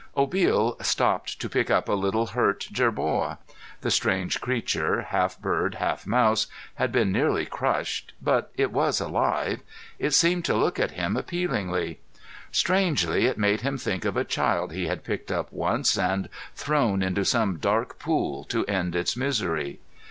[0.17, 3.37] Obil stopped to pick up a little hurt jerboa.
[3.81, 9.59] The strange creature, half bird, half mouse, had been nearly crushed, but it was alive.
[9.99, 11.99] It seemed to look at him appealingly.
[12.51, 17.03] Strangely, it made him think of a child he had picked up once and thrown
[17.03, 19.79] into some dark pool to end its misery.